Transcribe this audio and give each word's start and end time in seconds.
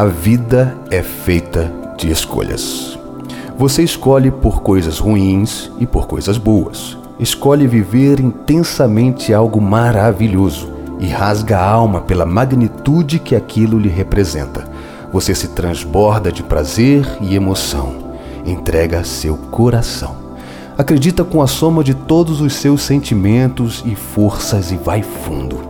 A 0.00 0.06
vida 0.06 0.74
é 0.90 1.02
feita 1.02 1.70
de 1.98 2.10
escolhas. 2.10 2.98
Você 3.58 3.82
escolhe 3.82 4.30
por 4.30 4.62
coisas 4.62 4.98
ruins 4.98 5.70
e 5.78 5.84
por 5.84 6.06
coisas 6.06 6.38
boas. 6.38 6.96
Escolhe 7.18 7.66
viver 7.66 8.18
intensamente 8.18 9.34
algo 9.34 9.60
maravilhoso 9.60 10.72
e 10.98 11.06
rasga 11.06 11.58
a 11.58 11.70
alma 11.70 12.00
pela 12.00 12.24
magnitude 12.24 13.18
que 13.18 13.36
aquilo 13.36 13.78
lhe 13.78 13.90
representa. 13.90 14.66
Você 15.12 15.34
se 15.34 15.48
transborda 15.48 16.32
de 16.32 16.42
prazer 16.42 17.06
e 17.20 17.34
emoção. 17.34 18.14
Entrega 18.46 19.04
seu 19.04 19.36
coração. 19.36 20.16
Acredita 20.78 21.24
com 21.24 21.42
a 21.42 21.46
soma 21.46 21.84
de 21.84 21.92
todos 21.92 22.40
os 22.40 22.54
seus 22.54 22.80
sentimentos 22.80 23.82
e 23.84 23.94
forças 23.94 24.72
e 24.72 24.76
vai 24.76 25.02
fundo. 25.02 25.60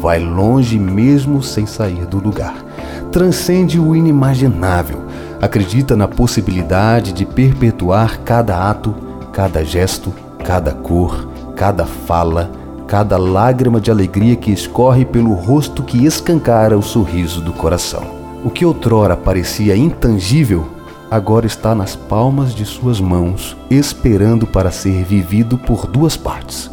Vai 0.00 0.20
longe 0.20 0.78
mesmo 0.78 1.42
sem 1.42 1.66
sair 1.66 2.06
do 2.06 2.18
lugar. 2.18 2.70
Transcende 3.12 3.78
o 3.78 3.94
inimaginável. 3.94 5.02
Acredita 5.38 5.94
na 5.94 6.08
possibilidade 6.08 7.12
de 7.12 7.26
perpetuar 7.26 8.20
cada 8.20 8.70
ato, 8.70 8.94
cada 9.30 9.62
gesto, 9.62 10.14
cada 10.42 10.72
cor, 10.72 11.28
cada 11.54 11.84
fala, 11.84 12.50
cada 12.86 13.18
lágrima 13.18 13.82
de 13.82 13.90
alegria 13.90 14.34
que 14.34 14.50
escorre 14.50 15.04
pelo 15.04 15.34
rosto 15.34 15.82
que 15.82 16.06
escancara 16.06 16.78
o 16.78 16.82
sorriso 16.82 17.42
do 17.42 17.52
coração. 17.52 18.02
O 18.42 18.48
que 18.48 18.64
outrora 18.64 19.14
parecia 19.14 19.76
intangível, 19.76 20.66
agora 21.10 21.44
está 21.44 21.74
nas 21.74 21.94
palmas 21.94 22.54
de 22.54 22.64
suas 22.64 22.98
mãos, 22.98 23.54
esperando 23.70 24.46
para 24.46 24.70
ser 24.70 25.04
vivido 25.04 25.58
por 25.58 25.86
duas 25.86 26.16
partes: 26.16 26.70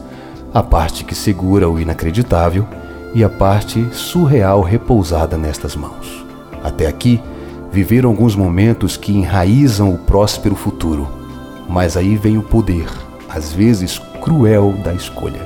a 0.54 0.64
parte 0.64 1.04
que 1.04 1.14
segura 1.14 1.70
o 1.70 1.78
inacreditável 1.78 2.66
e 3.14 3.26
a 3.26 3.30
parte 3.30 3.86
surreal 3.92 4.62
repousada 4.62 5.38
nestas 5.38 5.76
mãos. 5.76 6.29
Até 6.64 6.88
aqui, 6.88 7.22
viveram 7.72 8.10
alguns 8.10 8.36
momentos 8.36 8.98
que 8.98 9.12
enraizam 9.12 9.94
o 9.94 9.98
próspero 9.98 10.56
futuro, 10.56 11.08
mas 11.68 11.96
aí 11.96 12.16
vem 12.16 12.38
o 12.38 12.44
poder, 12.44 12.88
às 13.30 13.54
vezes 13.54 14.00
cruel, 14.22 14.74
da 14.84 14.94
escolha. 14.94 15.42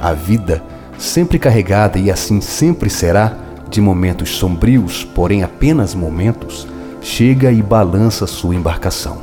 A 0.00 0.12
vida, 0.12 0.62
sempre 0.98 1.38
carregada 1.38 1.98
e 1.98 2.10
assim 2.10 2.40
sempre 2.40 2.90
será, 2.90 3.36
de 3.70 3.80
momentos 3.80 4.36
sombrios, 4.36 5.04
porém 5.04 5.42
apenas 5.42 5.94
momentos, 5.94 6.66
chega 7.00 7.50
e 7.50 7.62
balança 7.62 8.26
sua 8.26 8.54
embarcação. 8.54 9.22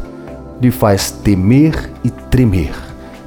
Lhe 0.62 0.72
faz 0.72 1.12
temer 1.12 1.92
e 2.04 2.10
tremer, 2.10 2.74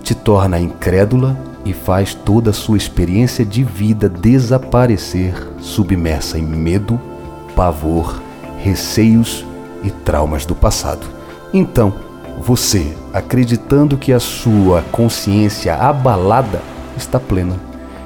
te 0.02 0.14
torna 0.14 0.58
incrédula 0.58 1.36
e 1.64 1.72
faz 1.72 2.12
toda 2.12 2.50
a 2.50 2.54
sua 2.54 2.76
experiência 2.76 3.44
de 3.44 3.62
vida 3.62 4.08
desaparecer, 4.08 5.34
submersa 5.60 6.38
em 6.38 6.42
medo, 6.42 7.00
pavor, 7.62 8.20
receios 8.58 9.46
e 9.84 9.90
traumas 9.92 10.44
do 10.44 10.52
passado. 10.52 11.06
Então, 11.54 11.94
você, 12.40 12.92
acreditando 13.14 13.96
que 13.96 14.12
a 14.12 14.18
sua 14.18 14.82
consciência 14.90 15.76
abalada 15.76 16.60
está 16.96 17.20
plena. 17.20 17.54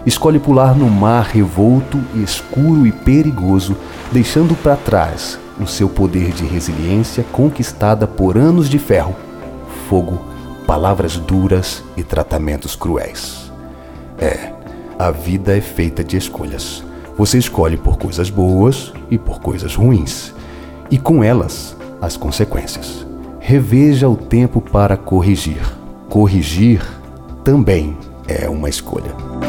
Escolhe 0.04 0.38
pular 0.38 0.76
no 0.76 0.90
mar 0.90 1.24
revolto, 1.24 1.98
escuro 2.22 2.86
e 2.86 2.92
perigoso, 2.92 3.74
deixando 4.12 4.54
para 4.54 4.76
trás 4.76 5.38
o 5.58 5.66
seu 5.66 5.88
poder 5.88 6.32
de 6.32 6.44
resiliência 6.44 7.24
conquistada 7.32 8.06
por 8.06 8.36
anos 8.36 8.68
de 8.68 8.78
ferro, 8.78 9.16
fogo, 9.88 10.20
palavras 10.66 11.16
duras 11.16 11.82
e 11.96 12.02
tratamentos 12.02 12.76
cruéis. 12.76 13.50
É, 14.18 14.52
a 14.98 15.10
vida 15.10 15.56
é 15.56 15.62
feita 15.62 16.04
de 16.04 16.18
escolhas. 16.18 16.85
Você 17.16 17.38
escolhe 17.38 17.78
por 17.78 17.96
coisas 17.96 18.28
boas 18.28 18.92
e 19.10 19.16
por 19.16 19.40
coisas 19.40 19.74
ruins, 19.74 20.34
e 20.90 20.98
com 20.98 21.24
elas 21.24 21.74
as 22.00 22.14
consequências. 22.14 23.06
Reveja 23.40 24.06
o 24.06 24.16
tempo 24.16 24.60
para 24.60 24.98
corrigir. 24.98 25.62
Corrigir 26.10 26.82
também 27.42 27.96
é 28.28 28.48
uma 28.50 28.68
escolha. 28.68 29.45